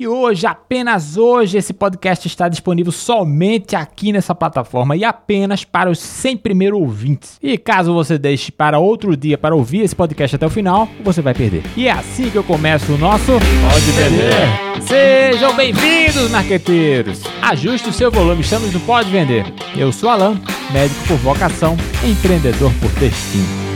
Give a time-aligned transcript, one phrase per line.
[0.00, 5.90] E hoje, apenas hoje, esse podcast está disponível somente aqui nessa plataforma e apenas para
[5.90, 7.36] os 100 primeiros ouvintes.
[7.42, 11.20] E caso você deixe para outro dia para ouvir esse podcast até o final, você
[11.20, 11.64] vai perder.
[11.76, 14.80] E é assim que eu começo o nosso Pode Vender.
[14.88, 17.22] Sejam bem-vindos, marqueteiros!
[17.42, 19.44] Ajuste o seu volume, estamos no Pode Vender.
[19.76, 20.40] Eu sou Alan,
[20.72, 23.69] médico por vocação, empreendedor por destino.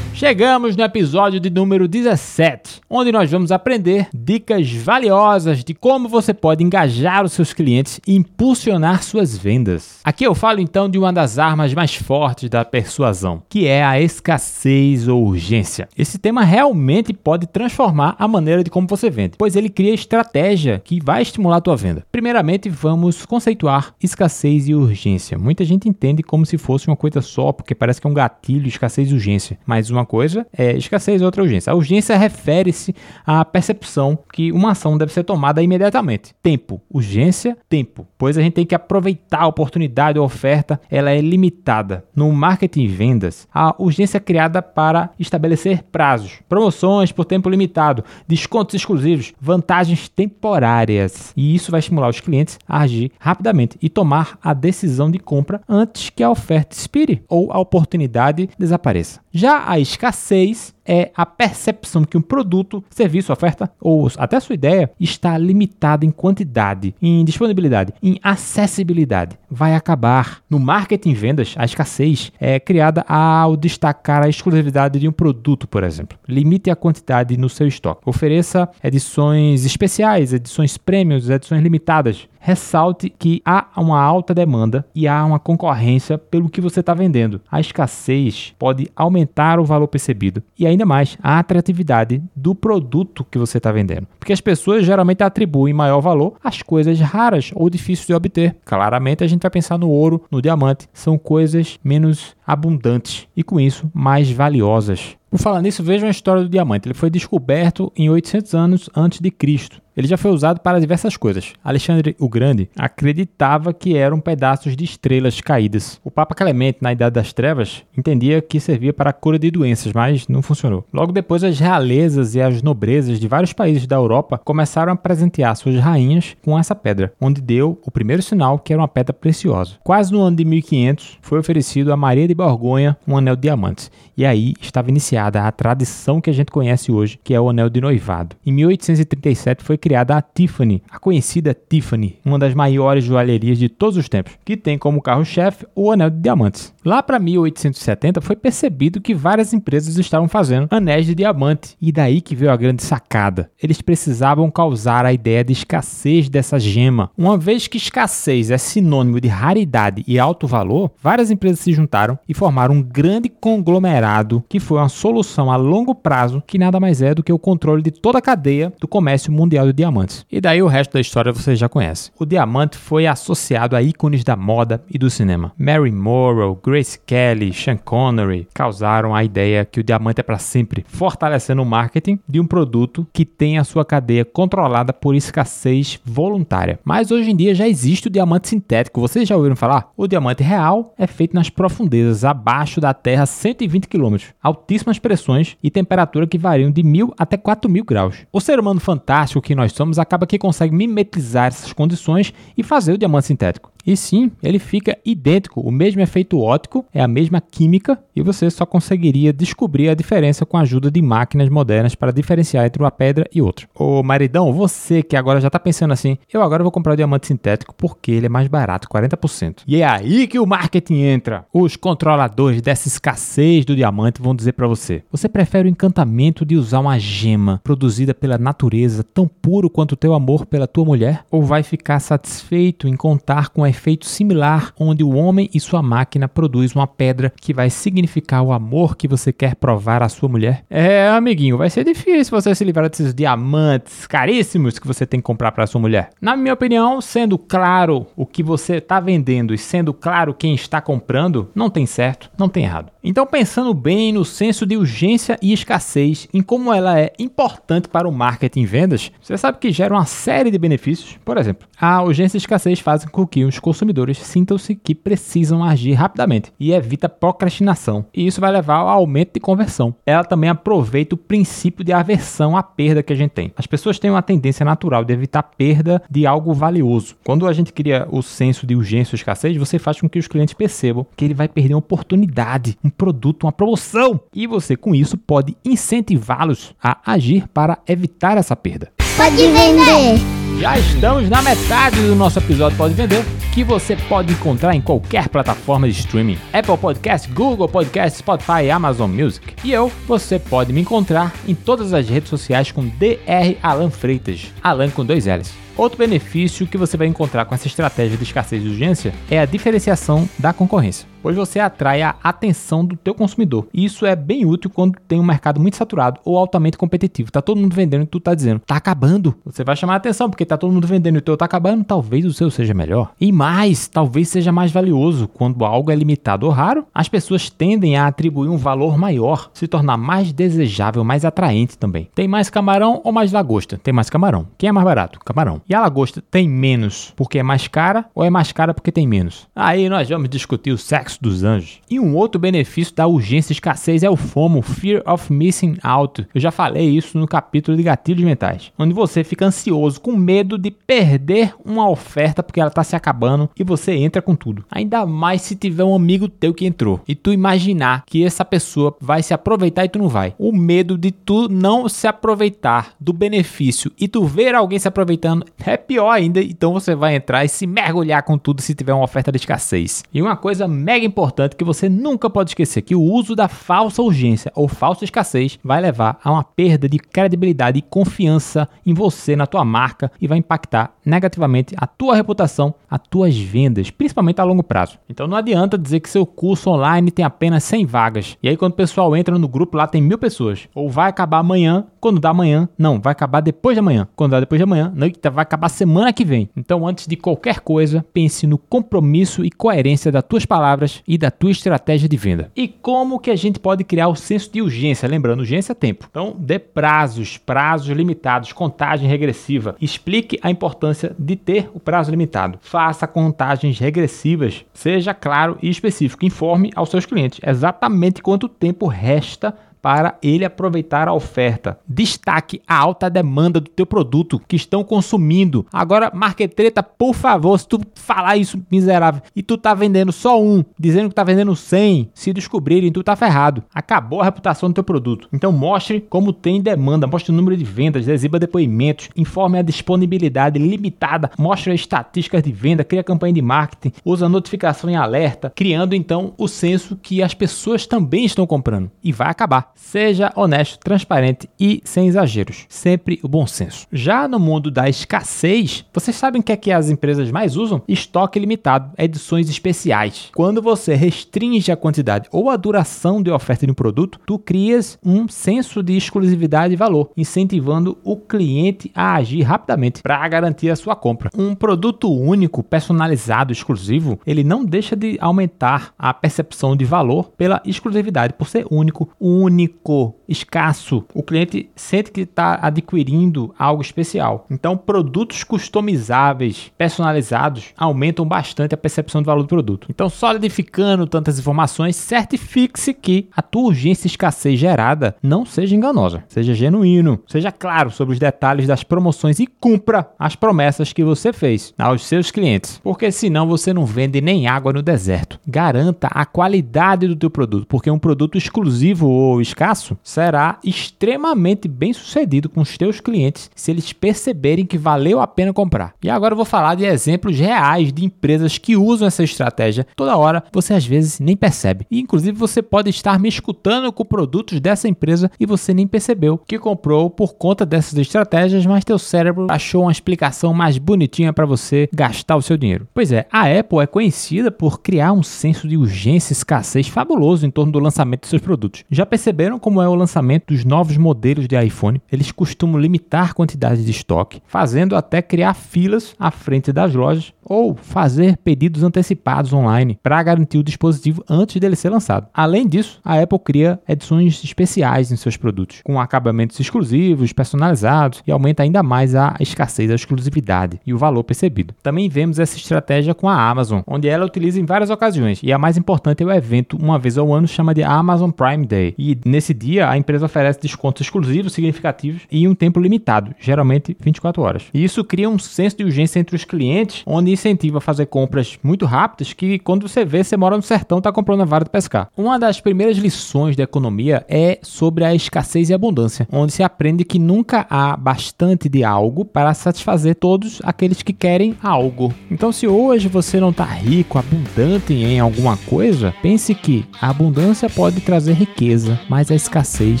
[0.20, 6.34] Chegamos no episódio de número 17, onde nós vamos aprender dicas valiosas de como você
[6.34, 10.00] pode engajar os seus clientes e impulsionar suas vendas.
[10.04, 13.98] Aqui eu falo então de uma das armas mais fortes da persuasão, que é a
[13.98, 15.88] escassez ou urgência.
[15.96, 20.82] Esse tema realmente pode transformar a maneira de como você vende, pois ele cria estratégia
[20.84, 22.04] que vai estimular a tua venda.
[22.12, 25.38] Primeiramente, vamos conceituar escassez e urgência.
[25.38, 28.68] Muita gente entende como se fosse uma coisa só, porque parece que é um gatilho,
[28.68, 31.72] escassez e urgência, mas uma coisa é escassez, outra urgência.
[31.72, 32.92] A urgência refere-se
[33.24, 36.34] à percepção que uma ação deve ser tomada imediatamente.
[36.42, 38.04] Tempo, urgência, tempo.
[38.18, 42.04] Pois a gente tem que aproveitar a oportunidade ou oferta, ela é limitada.
[42.12, 48.02] No marketing e vendas, a urgência é criada para estabelecer prazos, promoções por tempo limitado,
[48.26, 51.32] descontos exclusivos, vantagens temporárias.
[51.36, 55.60] E isso vai estimular os clientes a agir rapidamente e tomar a decisão de compra
[55.68, 59.20] antes que a oferta expire ou a oportunidade desapareça.
[59.30, 64.90] Já a escassez é a percepção que um produto, serviço, oferta ou até sua ideia
[64.98, 69.38] está limitada em quantidade, em disponibilidade, em acessibilidade.
[69.48, 70.40] Vai acabar.
[70.48, 75.84] No marketing vendas, a escassez é criada ao destacar a exclusividade de um produto, por
[75.84, 76.18] exemplo.
[76.26, 78.02] Limite a quantidade no seu estoque.
[78.04, 85.24] Ofereça edições especiais, edições prêmios, edições limitadas ressalte que há uma alta demanda e há
[85.24, 87.40] uma concorrência pelo que você está vendendo.
[87.50, 93.38] A escassez pode aumentar o valor percebido e ainda mais a atratividade do produto que
[93.38, 98.06] você está vendendo, porque as pessoas geralmente atribuem maior valor às coisas raras ou difíceis
[98.06, 98.56] de obter.
[98.64, 103.60] Claramente a gente vai pensar no ouro, no diamante, são coisas menos abundantes e com
[103.60, 105.16] isso mais valiosas.
[105.30, 106.88] Por falar nisso, vejam a história do diamante.
[106.88, 109.80] Ele foi descoberto em 800 anos antes de Cristo.
[110.00, 111.52] Ele já foi usado para diversas coisas.
[111.62, 116.00] Alexandre o Grande acreditava que eram pedaços de estrelas caídas.
[116.02, 119.92] O Papa Clemente, na Idade das Trevas, entendia que servia para a cura de doenças,
[119.92, 120.86] mas não funcionou.
[120.90, 125.54] Logo depois, as realezas e as nobrezas de vários países da Europa começaram a presentear
[125.54, 129.74] suas rainhas com essa pedra, onde deu o primeiro sinal que era uma pedra preciosa.
[129.84, 133.90] Quase no ano de 1500, foi oferecido a Maria de Borgonha um anel de diamantes.
[134.16, 137.68] E aí estava iniciada a tradição que a gente conhece hoje, que é o anel
[137.68, 138.34] de noivado.
[138.46, 143.68] Em 1837 foi criado criada a Tiffany, a conhecida Tiffany, uma das maiores joalherias de
[143.68, 146.72] todos os tempos, que tem como carro-chefe o anel de diamantes.
[146.84, 152.20] Lá para 1870 foi percebido que várias empresas estavam fazendo anéis de diamante, e daí
[152.20, 153.50] que veio a grande sacada.
[153.60, 157.10] Eles precisavam causar a ideia de escassez dessa gema.
[157.18, 162.16] Uma vez que escassez é sinônimo de raridade e alto valor, várias empresas se juntaram
[162.28, 167.02] e formaram um grande conglomerado que foi uma solução a longo prazo que nada mais
[167.02, 170.26] é do que o controle de toda a cadeia do comércio mundial de diamantes.
[170.30, 172.10] E daí o resto da história você já conhece.
[172.18, 175.52] O diamante foi associado a ícones da moda e do cinema.
[175.58, 180.84] Mary Morrow, Grace Kelly, Sean Connery causaram a ideia que o diamante é para sempre,
[180.86, 186.78] fortalecendo o marketing de um produto que tem a sua cadeia controlada por escassez voluntária.
[186.84, 189.00] Mas hoje em dia já existe o diamante sintético.
[189.00, 189.90] Vocês já ouviram falar?
[189.96, 195.70] O diamante real é feito nas profundezas abaixo da Terra, 120 km, altíssimas pressões e
[195.70, 198.26] temperatura que variam de 1000 até 4000 graus.
[198.32, 202.92] O ser humano fantástico que nós somos, acaba que consegue mimetizar essas condições e fazer
[202.94, 203.69] o diamante sintético.
[203.86, 208.50] E sim, ele fica idêntico, o mesmo efeito óptico, é a mesma química e você
[208.50, 212.90] só conseguiria descobrir a diferença com a ajuda de máquinas modernas para diferenciar entre uma
[212.90, 213.66] pedra e outra.
[213.74, 217.26] Ô maridão, você que agora já está pensando assim, eu agora vou comprar o diamante
[217.26, 219.62] sintético porque ele é mais barato, 40%.
[219.66, 221.44] E é aí que o marketing entra.
[221.52, 226.56] Os controladores dessa escassez do diamante vão dizer para você: você prefere o encantamento de
[226.56, 231.24] usar uma gema produzida pela natureza tão puro quanto o teu amor pela tua mulher?
[231.30, 235.82] Ou vai ficar satisfeito em contar com a efeito similar onde o homem e sua
[235.82, 240.28] máquina produzem uma pedra que vai significar o amor que você quer provar à sua
[240.28, 240.64] mulher?
[240.68, 245.24] É, amiguinho, vai ser difícil você se livrar desses diamantes caríssimos que você tem que
[245.24, 246.10] comprar para sua mulher.
[246.20, 250.80] Na minha opinião, sendo claro o que você está vendendo e sendo claro quem está
[250.80, 252.92] comprando, não tem certo, não tem errado.
[253.02, 258.06] Então, pensando bem no senso de urgência e escassez, em como ela é importante para
[258.06, 261.18] o marketing e vendas, você sabe que gera uma série de benefícios.
[261.24, 265.92] Por exemplo, a urgência e escassez fazem com que os consumidores sintam-se que precisam agir
[265.92, 268.04] rapidamente e evita procrastinação.
[268.14, 269.94] E isso vai levar ao aumento de conversão.
[270.04, 273.52] Ela também aproveita o princípio de aversão à perda que a gente tem.
[273.56, 277.16] As pessoas têm uma tendência natural de evitar perda de algo valioso.
[277.24, 280.28] Quando a gente cria o senso de urgência ou escassez, você faz com que os
[280.28, 284.20] clientes percebam que ele vai perder uma oportunidade, um produto, uma promoção.
[284.34, 288.92] E você, com isso, pode incentivá-los a agir para evitar essa perda.
[289.16, 290.39] Pode vender!
[290.60, 293.24] Já estamos na metade do nosso episódio Pode Vender,
[293.54, 299.10] que você pode encontrar em qualquer plataforma de streaming: Apple Podcast, Google Podcast, Spotify, Amazon
[299.10, 299.54] Music.
[299.64, 303.56] E eu, você pode me encontrar em todas as redes sociais com Dr.
[303.62, 305.50] Alan Freitas, Alan com dois L's.
[305.76, 309.46] Outro benefício que você vai encontrar com essa estratégia de escassez de urgência é a
[309.46, 313.66] diferenciação da concorrência pois você atrai a atenção do teu consumidor.
[313.72, 317.30] E isso é bem útil quando tem um mercado muito saturado ou altamente competitivo.
[317.30, 319.34] Tá todo mundo vendendo e tu tá dizendo, tá acabando.
[319.44, 321.84] Você vai chamar a atenção porque tá todo mundo vendendo e o teu tá acabando,
[321.84, 323.12] talvez o seu seja melhor.
[323.20, 325.28] E mais, talvez seja mais valioso.
[325.28, 329.66] Quando algo é limitado ou raro, as pessoas tendem a atribuir um valor maior, se
[329.66, 332.08] tornar mais desejável, mais atraente também.
[332.14, 333.78] Tem mais camarão ou mais lagosta?
[333.78, 334.46] Tem mais camarão.
[334.56, 335.18] Quem é mais barato?
[335.20, 335.59] Camarão.
[335.68, 339.06] E a lagosta tem menos porque é mais cara ou é mais cara porque tem
[339.06, 339.48] menos?
[339.54, 341.80] Aí nós vamos discutir o sexo dos anjos.
[341.90, 346.26] E um outro benefício da urgência e escassez é o FOMO, Fear of Missing Out.
[346.34, 350.58] Eu já falei isso no capítulo de gatilhos mentais, onde você fica ansioso, com medo
[350.58, 354.64] de perder uma oferta porque ela está se acabando e você entra com tudo.
[354.70, 358.96] Ainda mais se tiver um amigo teu que entrou e tu imaginar que essa pessoa
[359.00, 360.34] vai se aproveitar e tu não vai.
[360.38, 365.44] O medo de tu não se aproveitar do benefício e tu ver alguém se aproveitando
[365.66, 369.04] é pior ainda, então você vai entrar e se mergulhar com tudo se tiver uma
[369.04, 370.02] oferta de escassez.
[370.12, 374.02] E uma coisa mega importante que você nunca pode esquecer que o uso da falsa
[374.02, 379.36] urgência ou falsa escassez vai levar a uma perda de credibilidade e confiança em você,
[379.36, 384.44] na tua marca e vai impactar negativamente a tua reputação, as tuas vendas, principalmente a
[384.44, 384.98] longo prazo.
[385.08, 388.72] Então não adianta dizer que seu curso online tem apenas 100 vagas e aí quando
[388.72, 390.68] o pessoal entra no grupo lá tem mil pessoas.
[390.74, 394.08] Ou vai acabar amanhã, quando dá amanhã, não, vai acabar depois de amanhã.
[394.16, 396.48] Quando dá depois de amanhã, não, vai acabar semana que vem.
[396.56, 401.28] Então antes de qualquer coisa, pense no compromisso e coerência das tuas palavras e da
[401.28, 402.52] tua estratégia de venda.
[402.54, 405.08] E como que a gente pode criar o senso de urgência?
[405.08, 406.06] Lembrando, urgência é tempo.
[406.08, 409.74] Então, dê prazos, prazos limitados, contagem regressiva.
[409.80, 412.58] Explique a importância de ter o prazo limitado.
[412.62, 414.64] Faça contagens regressivas.
[414.72, 416.24] Seja claro e específico.
[416.24, 421.78] Informe aos seus clientes exatamente quanto tempo resta para ele aproveitar a oferta.
[421.88, 425.66] Destaque a alta demanda do teu produto que estão consumindo.
[425.72, 430.64] Agora, marquetreta, por favor, se tu falar isso miserável e tu tá vendendo só um,
[430.78, 433.62] dizendo que tá vendendo 100, se descobrirem, tu tá ferrado.
[433.74, 435.28] Acabou a reputação do teu produto.
[435.32, 440.58] Então mostre como tem demanda, mostre o número de vendas, exiba depoimentos, informe a disponibilidade
[440.58, 445.94] limitada, mostre as estatísticas de venda, cria campanha de marketing, usa notificação em alerta, criando
[445.94, 449.69] então o senso que as pessoas também estão comprando e vai acabar.
[449.74, 452.66] Seja honesto, transparente e sem exageros.
[452.68, 453.86] Sempre o bom senso.
[453.92, 457.82] Já no mundo da escassez, vocês sabem o que é que as empresas mais usam?
[457.88, 460.30] Estoque limitado, edições especiais.
[460.34, 464.98] Quando você restringe a quantidade ou a duração de oferta de um produto, tu crias
[465.04, 470.76] um senso de exclusividade e valor, incentivando o cliente a agir rapidamente para garantir a
[470.76, 471.30] sua compra.
[471.36, 477.62] Um produto único, personalizado, exclusivo, ele não deixa de aumentar a percepção de valor pela
[477.64, 484.46] exclusividade, por ser único, único único, escasso, o cliente sente que está adquirindo algo especial.
[484.50, 489.86] Então, produtos customizáveis, personalizados, aumentam bastante a percepção do valor do produto.
[489.90, 496.24] Então, solidificando tantas informações, certifique-se que a tua urgência e escassez gerada não seja enganosa,
[496.28, 501.32] seja genuíno, seja claro sobre os detalhes das promoções e cumpra as promessas que você
[501.32, 505.40] fez aos seus clientes, porque senão você não vende nem água no deserto.
[505.46, 511.92] Garanta a qualidade do teu produto, porque um produto exclusivo ou escasso, será extremamente bem
[511.92, 515.94] sucedido com os teus clientes se eles perceberem que valeu a pena comprar.
[516.02, 520.16] E agora eu vou falar de exemplos reais de empresas que usam essa estratégia toda
[520.16, 521.86] hora, você às vezes nem percebe.
[521.90, 526.38] E inclusive você pode estar me escutando com produtos dessa empresa e você nem percebeu
[526.38, 531.46] que comprou por conta dessas estratégias, mas teu cérebro achou uma explicação mais bonitinha para
[531.46, 532.86] você gastar o seu dinheiro.
[532.94, 537.46] Pois é, a Apple é conhecida por criar um senso de urgência e escassez fabuloso
[537.46, 538.84] em torno do lançamento de seus produtos.
[538.90, 542.02] Já percebeu perceberam como é o lançamento dos novos modelos de iPhone?
[542.12, 547.32] Eles costumam limitar a quantidade de estoque, fazendo até criar filas à frente das lojas
[547.42, 552.28] ou fazer pedidos antecipados online para garantir o dispositivo antes dele ser lançado.
[552.34, 558.30] Além disso, a Apple cria edições especiais em seus produtos, com acabamentos exclusivos, personalizados e
[558.30, 561.74] aumenta ainda mais a escassez da exclusividade e o valor percebido.
[561.82, 565.58] Também vemos essa estratégia com a Amazon, onde ela utiliza em várias ocasiões, e a
[565.58, 568.94] mais importante é o evento uma vez ao ano chama de Amazon Prime Day.
[568.98, 574.42] E nesse dia a empresa oferece descontos exclusivos significativos e um tempo limitado, geralmente 24
[574.42, 574.64] horas.
[574.74, 578.58] E isso cria um senso de urgência entre os clientes, onde incentiva a fazer compras
[578.62, 581.70] muito rápidas que quando você vê, você mora no sertão, tá comprando a vara de
[581.70, 582.08] pescar.
[582.16, 587.04] Uma das primeiras lições da economia é sobre a escassez e abundância, onde se aprende
[587.04, 592.12] que nunca há bastante de algo para satisfazer todos aqueles que querem algo.
[592.30, 597.68] Então, se hoje você não está rico, abundante em alguma coisa, pense que a abundância
[597.68, 600.00] pode trazer riqueza, mas a escassez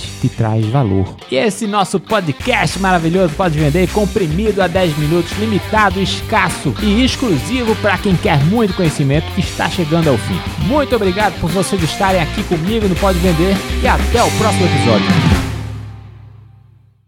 [0.18, 1.14] te traz valor.
[1.30, 7.76] E esse nosso podcast maravilhoso pode vender comprimido a 10 minutos, limitado, escasso e exclusivo
[7.76, 10.40] para quem quer muito conhecimento está chegando ao fim.
[10.64, 15.49] Muito obrigado por vocês estarem aqui comigo no Pode Vender e até o próximo episódio.